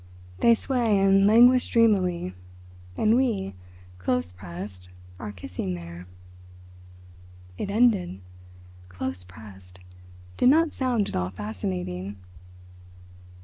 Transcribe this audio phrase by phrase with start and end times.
[0.39, 2.33] "They sway and languish dreamily,
[2.97, 3.53] And we,
[3.99, 4.89] close pressed,
[5.19, 6.07] are kissing there."
[7.59, 8.19] It ended!
[8.89, 9.79] "Close pressed"
[10.37, 12.15] did not sound at all fascinating.